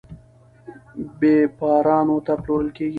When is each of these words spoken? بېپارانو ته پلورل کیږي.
بېپارانو 1.19 2.17
ته 2.25 2.33
پلورل 2.41 2.69
کیږي. 2.75 2.89